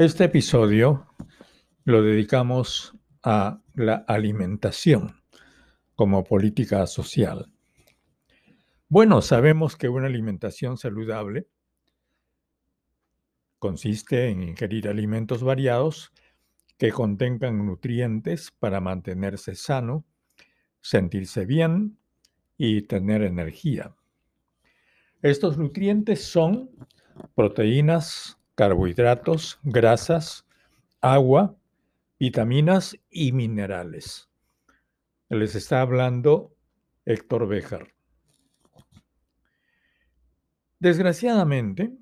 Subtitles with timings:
[0.00, 1.06] Este episodio
[1.84, 5.22] lo dedicamos a la alimentación
[5.94, 7.52] como política social.
[8.88, 11.48] Bueno, sabemos que una alimentación saludable
[13.58, 16.14] consiste en ingerir alimentos variados
[16.78, 20.06] que contengan nutrientes para mantenerse sano,
[20.80, 21.98] sentirse bien
[22.56, 23.94] y tener energía.
[25.20, 26.70] Estos nutrientes son
[27.34, 30.46] proteínas, carbohidratos, grasas,
[31.00, 31.56] agua,
[32.18, 34.28] vitaminas y minerales.
[35.30, 36.54] Les está hablando
[37.06, 37.94] Héctor Béjar.
[40.78, 41.96] Desgraciadamente,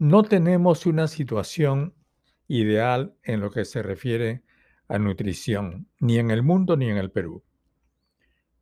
[0.00, 1.94] no tenemos una situación
[2.48, 4.42] ideal en lo que se refiere
[4.88, 7.44] a nutrición, ni en el mundo ni en el Perú.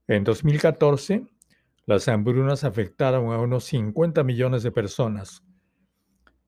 [0.07, 1.27] En 2014,
[1.87, 5.43] las hambrunas afectaron a unos 50 millones de personas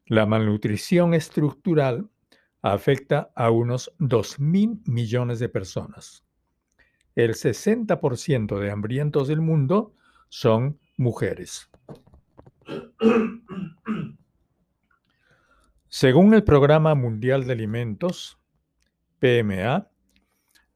[0.06, 2.08] la malnutrición estructural
[2.62, 6.24] afecta a unos 2.000 millones de personas.
[7.14, 9.94] El 60% de hambrientos del mundo
[10.28, 11.70] son mujeres.
[15.88, 18.38] Según el Programa Mundial de Alimentos,
[19.20, 19.88] PMA,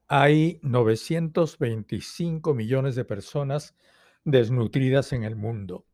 [0.07, 3.75] hay 925 millones de personas
[4.23, 5.85] desnutridas en el mundo.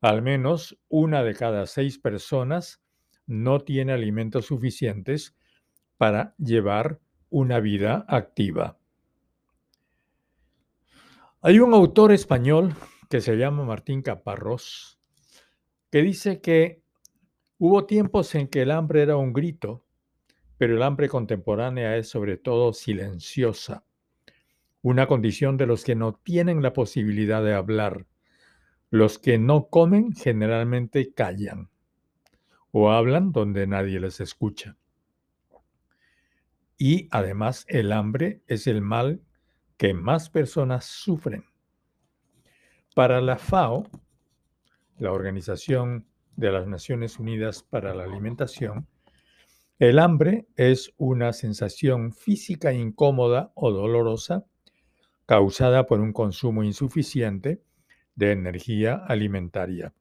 [0.00, 2.82] Al menos una de cada seis personas
[3.26, 5.36] no tiene alimentos suficientes
[5.98, 8.78] para llevar una vida activa.
[11.42, 12.74] Hay un autor español
[13.08, 14.98] que se llama Martín Caparrós
[15.90, 16.82] que dice que
[17.58, 19.84] hubo tiempos en que el hambre era un grito,
[20.56, 23.84] pero el hambre contemporánea es sobre todo silenciosa,
[24.82, 28.06] una condición de los que no tienen la posibilidad de hablar,
[28.90, 31.70] los que no comen generalmente callan
[32.72, 34.76] o hablan donde nadie les escucha.
[36.76, 39.22] Y además el hambre es el mal
[39.76, 41.44] que más personas sufren.
[42.94, 43.86] Para la FAO,
[44.98, 48.88] la Organización de las Naciones Unidas para la Alimentación,
[49.78, 54.44] el hambre es una sensación física incómoda o dolorosa
[55.26, 57.62] causada por un consumo insuficiente
[58.20, 59.94] de energía alimentaria.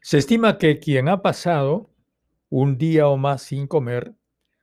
[0.00, 1.90] Se estima que quien ha pasado
[2.48, 4.14] un día o más sin comer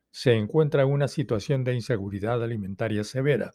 [0.09, 3.51] se encuentra en una situación de inseguridad alimentaria severa.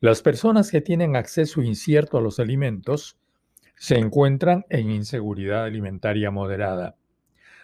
[0.00, 3.18] Las personas que tienen acceso incierto a los alimentos
[3.76, 6.96] se encuentran en inseguridad alimentaria moderada.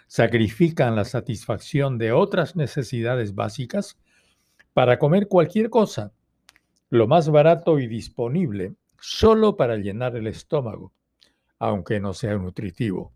[0.05, 3.97] Sacrifican la satisfacción de otras necesidades básicas
[4.73, 6.13] para comer cualquier cosa,
[6.91, 10.93] lo más barato y disponible, solo para llenar el estómago,
[11.59, 13.13] aunque no sea nutritivo.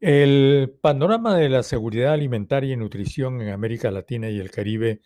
[0.00, 5.00] El panorama de la seguridad alimentaria y nutrición en América Latina y el Caribe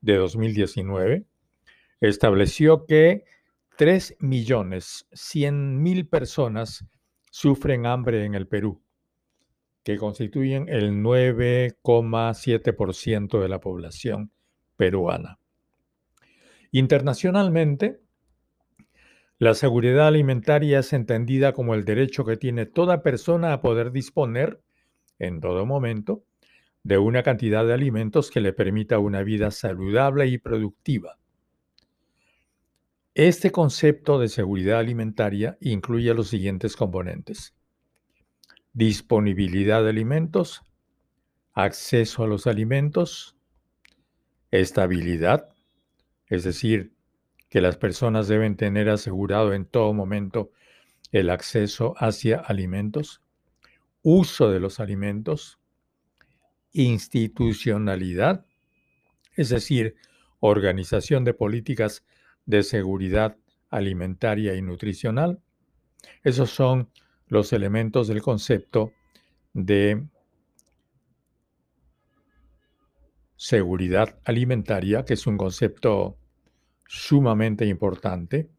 [0.00, 1.24] de 2019
[2.00, 3.24] estableció que
[3.76, 6.86] 3.100.000 personas
[7.30, 8.80] sufren hambre en el Perú,
[9.82, 14.30] que constituyen el 9,7% de la población
[14.76, 15.40] peruana.
[16.70, 18.05] Internacionalmente,
[19.38, 24.62] la seguridad alimentaria es entendida como el derecho que tiene toda persona a poder disponer,
[25.18, 26.24] en todo momento,
[26.82, 31.18] de una cantidad de alimentos que le permita una vida saludable y productiva.
[33.14, 37.54] Este concepto de seguridad alimentaria incluye los siguientes componentes.
[38.72, 40.62] Disponibilidad de alimentos,
[41.52, 43.36] acceso a los alimentos,
[44.50, 45.48] estabilidad,
[46.28, 46.95] es decir,
[47.48, 50.50] que las personas deben tener asegurado en todo momento
[51.12, 53.22] el acceso hacia alimentos,
[54.02, 55.58] uso de los alimentos,
[56.72, 58.44] institucionalidad,
[59.34, 59.96] es decir,
[60.40, 62.04] organización de políticas
[62.44, 63.36] de seguridad
[63.70, 65.40] alimentaria y nutricional.
[66.22, 66.90] Esos son
[67.28, 68.92] los elementos del concepto
[69.52, 70.06] de
[73.36, 76.18] seguridad alimentaria, que es un concepto
[76.88, 78.50] sumamente importante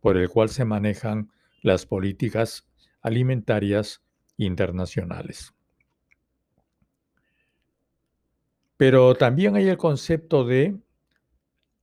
[0.00, 1.30] por el cual se manejan
[1.62, 2.68] las políticas
[3.00, 4.02] alimentarias
[4.36, 5.54] internacionales.
[8.76, 10.76] Pero también hay el concepto de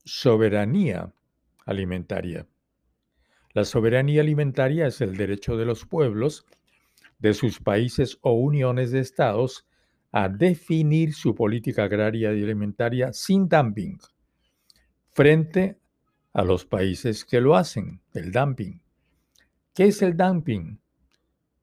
[0.03, 1.13] soberanía
[1.65, 2.47] alimentaria.
[3.53, 6.45] La soberanía alimentaria es el derecho de los pueblos,
[7.19, 9.67] de sus países o uniones de estados,
[10.11, 13.97] a definir su política agraria y alimentaria sin dumping,
[15.09, 15.80] frente
[16.33, 18.81] a los países que lo hacen, el dumping.
[19.73, 20.79] ¿Qué es el dumping?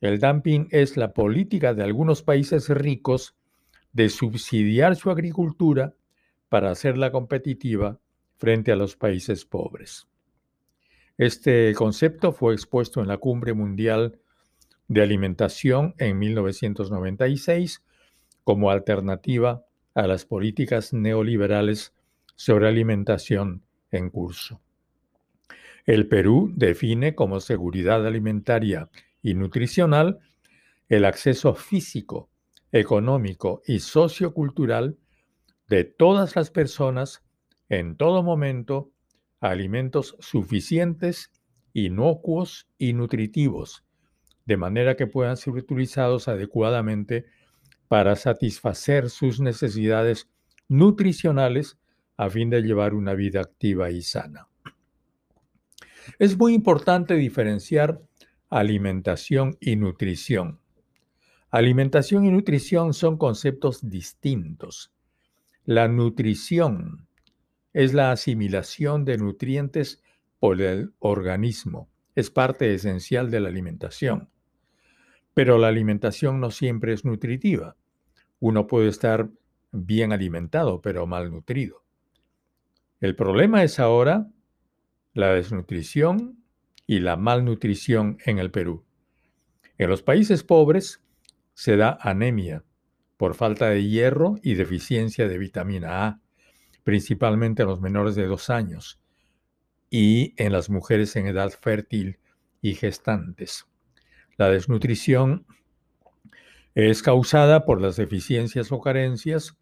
[0.01, 3.35] El dumping es la política de algunos países ricos
[3.93, 5.95] de subsidiar su agricultura
[6.49, 7.99] para hacerla competitiva
[8.37, 10.07] frente a los países pobres.
[11.17, 14.21] Este concepto fue expuesto en la Cumbre Mundial
[14.87, 17.83] de Alimentación en 1996
[18.45, 19.65] como alternativa
[19.95, 21.93] a las políticas neoliberales
[22.37, 24.61] sobre alimentación en curso.
[25.87, 28.91] El Perú define como seguridad alimentaria
[29.23, 30.19] y nutricional
[30.89, 32.29] el acceso físico,
[32.73, 34.99] económico y sociocultural
[35.69, 37.25] de todas las personas
[37.69, 38.91] en todo momento
[39.41, 41.31] a alimentos suficientes,
[41.73, 43.85] inocuos y nutritivos,
[44.47, 47.27] de manera que puedan ser utilizados adecuadamente
[47.89, 50.31] para satisfacer sus necesidades
[50.69, 51.79] nutricionales
[52.19, 54.49] a fin de llevar una vida activa y sana.
[56.19, 58.03] Es muy importante diferenciar
[58.51, 60.61] alimentación y nutrición.
[61.51, 64.93] Alimentación y nutrición son conceptos distintos.
[65.65, 67.07] La nutrición
[67.73, 70.03] es la asimilación de nutrientes
[70.41, 71.89] por el organismo.
[72.17, 74.29] Es parte esencial de la alimentación.
[75.35, 77.77] Pero la alimentación no siempre es nutritiva.
[78.41, 79.31] Uno puede estar
[79.71, 81.88] bien alimentado, pero malnutrido.
[83.01, 84.29] El problema es ahora
[85.15, 86.43] la desnutrición
[86.87, 88.85] y la malnutrición en el Perú.
[89.77, 91.01] En los países pobres
[91.55, 92.65] se da anemia
[93.17, 96.21] por falta de hierro y deficiencia de vitamina A,
[96.83, 99.01] principalmente en los menores de dos años
[99.91, 102.19] y en las mujeres en edad fértil
[102.63, 103.67] y gestantes.
[104.37, 105.47] La desnutrición
[106.75, 109.57] es causada por las deficiencias o carencias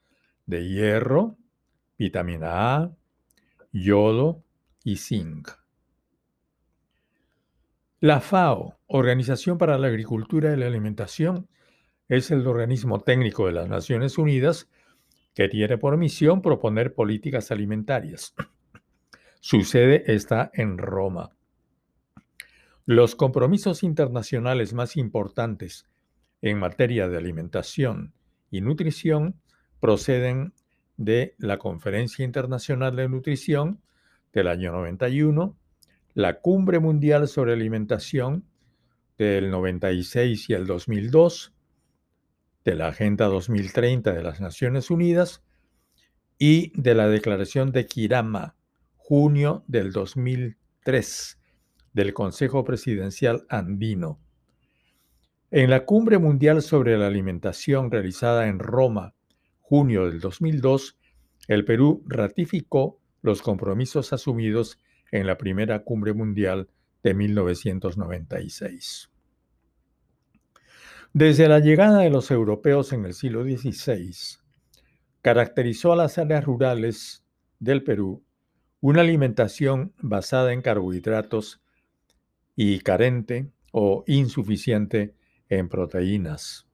[0.46, 1.36] de hierro,
[1.98, 2.96] vitamina A,
[3.82, 4.42] yodo
[4.84, 5.50] y zinc.
[8.00, 11.48] La FAO, Organización para la Agricultura y la Alimentación,
[12.08, 14.70] es el organismo técnico de las Naciones Unidas
[15.34, 18.34] que tiene por misión proponer políticas alimentarias.
[19.40, 21.30] Su sede está en Roma.
[22.86, 25.86] Los compromisos internacionales más importantes
[26.40, 28.14] en materia de alimentación
[28.50, 29.40] y nutrición
[29.80, 30.54] proceden
[30.96, 33.80] de la Conferencia Internacional de Nutrición
[34.32, 35.56] del año 91,
[36.14, 38.44] la Cumbre Mundial sobre Alimentación
[39.18, 41.52] del 96 y el 2002,
[42.64, 45.44] de la Agenda 2030 de las Naciones Unidas
[46.38, 48.56] y de la Declaración de Kirama,
[48.96, 51.38] junio del 2003
[51.92, 54.20] del Consejo Presidencial Andino.
[55.50, 59.14] En la Cumbre Mundial sobre la Alimentación realizada en Roma,
[59.68, 60.96] junio del 2002,
[61.48, 64.78] el Perú ratificó los compromisos asumidos
[65.10, 66.68] en la primera Cumbre Mundial
[67.02, 69.10] de 1996.
[71.12, 74.38] Desde la llegada de los europeos en el siglo XVI,
[75.20, 77.24] caracterizó a las áreas rurales
[77.58, 78.22] del Perú
[78.80, 81.60] una alimentación basada en carbohidratos
[82.54, 85.16] y carente o insuficiente
[85.48, 86.65] en proteínas.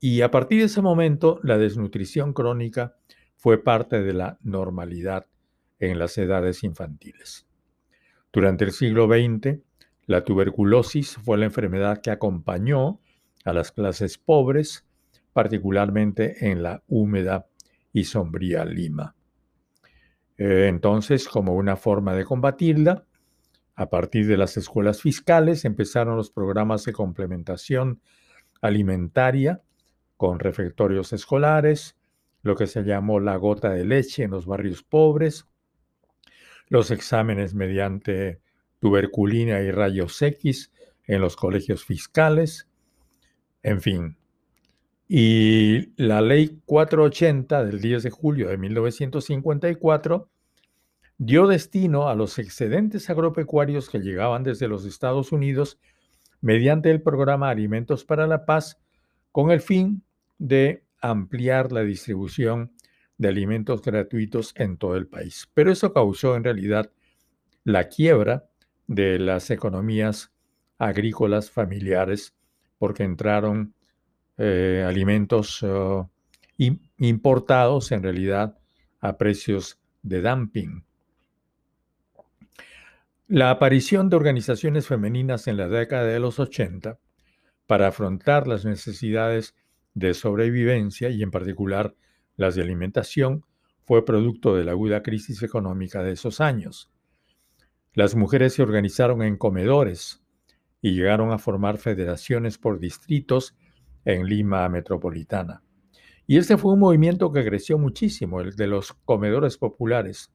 [0.00, 2.96] Y a partir de ese momento, la desnutrición crónica
[3.36, 5.26] fue parte de la normalidad
[5.78, 7.46] en las edades infantiles.
[8.32, 9.58] Durante el siglo XX,
[10.06, 13.00] la tuberculosis fue la enfermedad que acompañó
[13.44, 14.86] a las clases pobres,
[15.32, 17.46] particularmente en la húmeda
[17.92, 19.14] y sombría Lima.
[20.36, 23.06] Eh, entonces, como una forma de combatirla,
[23.76, 28.00] a partir de las escuelas fiscales empezaron los programas de complementación
[28.60, 29.62] alimentaria
[30.16, 31.96] con refectorios escolares,
[32.42, 35.46] lo que se llamó la gota de leche en los barrios pobres,
[36.68, 38.40] los exámenes mediante
[38.78, 40.72] tuberculina y rayos X
[41.06, 42.68] en los colegios fiscales,
[43.62, 44.18] en fin.
[45.08, 50.28] Y la ley 480 del 10 de julio de 1954
[51.18, 55.78] dio destino a los excedentes agropecuarios que llegaban desde los Estados Unidos
[56.40, 58.80] mediante el programa Alimentos para la Paz
[59.34, 60.04] con el fin
[60.38, 62.70] de ampliar la distribución
[63.18, 65.50] de alimentos gratuitos en todo el país.
[65.54, 66.92] Pero eso causó en realidad
[67.64, 68.46] la quiebra
[68.86, 70.30] de las economías
[70.78, 72.36] agrícolas familiares
[72.78, 73.74] porque entraron
[74.38, 76.08] eh, alimentos oh,
[76.98, 78.56] importados en realidad
[79.00, 80.84] a precios de dumping.
[83.26, 87.00] La aparición de organizaciones femeninas en la década de los 80
[87.66, 89.54] para afrontar las necesidades
[89.94, 91.94] de sobrevivencia y en particular
[92.36, 93.44] las de alimentación
[93.84, 96.90] fue producto de la aguda crisis económica de esos años.
[97.92, 100.22] Las mujeres se organizaron en comedores
[100.80, 103.56] y llegaron a formar federaciones por distritos
[104.04, 105.62] en Lima metropolitana.
[106.26, 110.32] Y este fue un movimiento que creció muchísimo, el de los comedores populares.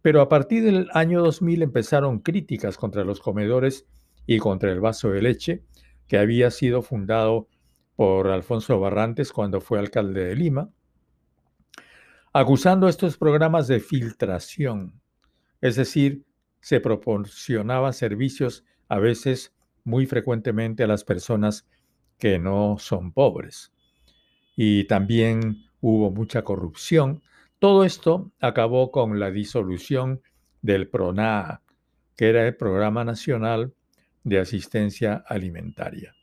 [0.00, 3.86] Pero a partir del año 2000 empezaron críticas contra los comedores
[4.26, 5.62] y contra el vaso de leche,
[6.08, 7.48] que había sido fundado
[7.96, 10.70] por Alfonso Barrantes cuando fue alcalde de Lima,
[12.32, 15.00] acusando estos programas de filtración,
[15.60, 16.24] es decir,
[16.60, 19.52] se proporcionaban servicios a veces
[19.84, 21.66] muy frecuentemente a las personas
[22.18, 23.72] que no son pobres.
[24.56, 27.22] Y también hubo mucha corrupción.
[27.58, 30.22] Todo esto acabó con la disolución
[30.62, 31.62] del PRONAA,
[32.16, 33.74] que era el Programa Nacional
[34.24, 36.14] de Asistencia Alimentaria.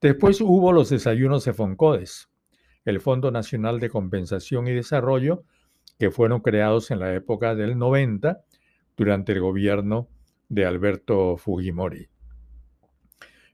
[0.00, 2.28] Después hubo los desayunos de Foncodes,
[2.84, 5.44] el Fondo Nacional de Compensación y Desarrollo,
[5.98, 8.42] que fueron creados en la época del 90
[8.96, 10.08] durante el gobierno
[10.48, 12.08] de Alberto Fujimori.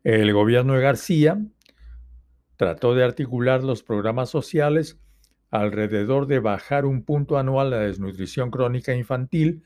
[0.04, 1.38] El gobierno de García
[2.56, 4.98] trató de articular los programas sociales
[5.50, 9.62] alrededor de bajar un punto anual la desnutrición crónica infantil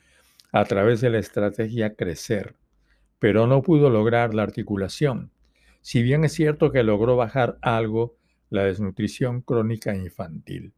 [0.53, 2.57] a través de la estrategia Crecer,
[3.23, 5.31] pero no pudo lograr la articulación.
[5.81, 8.17] Si bien es cierto que logró bajar algo
[8.51, 10.73] la desnutrición crónica infantil.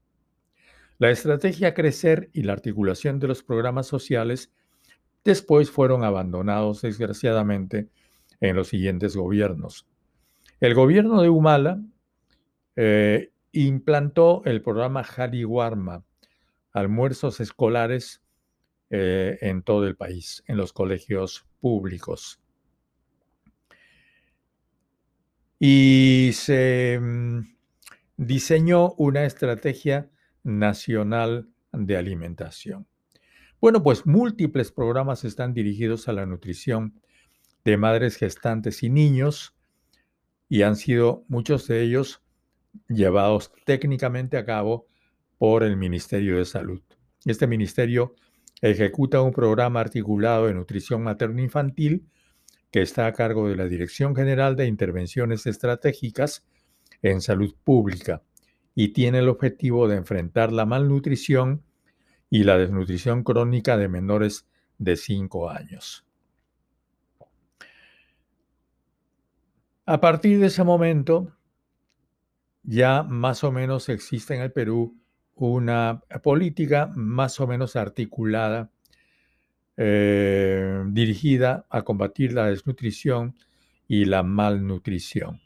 [0.99, 4.53] La estrategia Crecer y la articulación de los programas sociales
[5.25, 7.89] después fueron abandonados desgraciadamente
[8.43, 9.89] en los siguientes gobiernos.
[10.61, 11.81] El gobierno de Humala
[12.77, 16.05] eh, implantó el programa Jariwarma,
[16.73, 18.23] almuerzos escolares
[18.91, 22.39] eh, en todo el país, en los colegios públicos.
[25.59, 27.57] Y se mm,
[28.19, 30.11] diseñó una estrategia
[30.43, 32.87] nacional de alimentación.
[33.63, 37.01] Bueno, pues múltiples programas están dirigidos a la nutrición
[37.65, 39.57] de madres gestantes y niños
[40.51, 42.23] y han sido muchos de ellos
[42.91, 44.87] llevados técnicamente a cabo
[45.39, 46.83] por el Ministerio de Salud.
[47.25, 48.17] Este ministerio
[48.71, 52.09] ejecuta un programa articulado de nutrición materno-infantil
[52.71, 56.47] que está a cargo de la Dirección General de Intervenciones Estratégicas
[57.03, 58.23] en Salud Pública
[58.75, 61.63] y tiene el objetivo de enfrentar la malnutrición
[62.31, 66.07] y la desnutrición crónica de menores de 5 años.
[69.85, 71.37] A partir de ese momento,
[72.63, 74.99] ya más o menos existe en el Perú
[75.37, 78.71] una política más o menos articulada
[79.77, 83.35] eh, dirigida a combatir la desnutrición
[83.89, 85.41] y la malnutrición.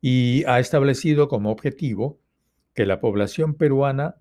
[0.00, 2.20] y ha establecido como objetivo
[2.74, 4.16] que la población peruana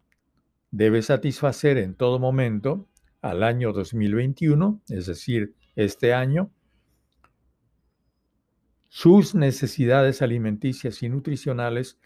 [0.72, 2.88] debe satisfacer en todo momento
[3.22, 6.52] al año 2021, es decir, este año,
[8.88, 12.00] sus necesidades alimenticias y nutricionales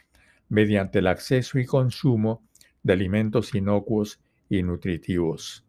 [0.50, 2.44] mediante el acceso y consumo
[2.84, 4.20] de alimentos inocuos
[4.50, 5.66] y nutritivos.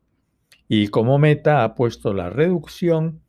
[0.69, 3.23] Y como meta ha puesto la reducción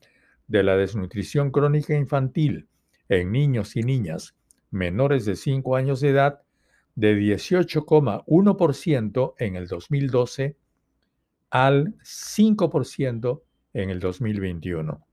[0.48, 2.68] de la desnutrición crónica infantil
[3.10, 4.36] en niños y niñas
[4.72, 6.45] menores de 5 años de edad
[6.96, 10.56] de 18,1% en el 2012
[11.50, 13.42] al 5%
[13.74, 15.06] en el 2021.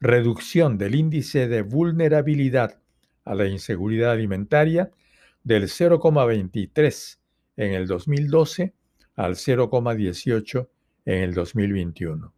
[0.00, 2.78] Reducción del índice de vulnerabilidad
[3.24, 4.92] a la inseguridad alimentaria
[5.44, 7.18] del 0,23
[7.56, 8.72] en el 2012
[9.16, 10.68] al 0,18
[11.04, 12.32] en el 2021.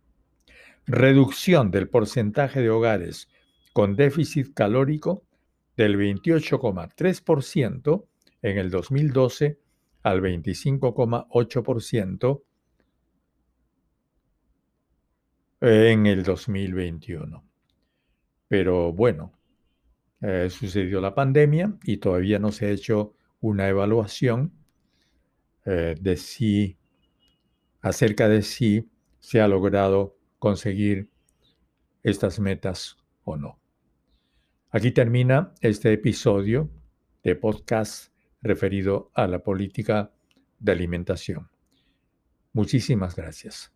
[0.87, 3.29] Reducción del porcentaje de hogares
[3.73, 5.23] con déficit calórico
[5.77, 8.05] del 28,3%
[8.45, 9.59] en el 2012
[10.03, 12.43] al 25,8%
[15.63, 17.43] en el 2021.
[18.47, 19.33] Pero bueno,
[20.21, 24.53] eh, sucedió la pandemia y todavía no se ha hecho una evaluación
[25.65, 26.77] eh, de si,
[27.81, 31.09] acerca de si se ha logrado conseguir
[32.03, 33.59] estas metas o no.
[34.71, 36.69] Aquí termina este episodio
[37.23, 38.14] de podcast
[38.45, 40.13] referido a la política
[40.61, 41.51] de alimentación.
[42.53, 43.74] Muchísimas gracias.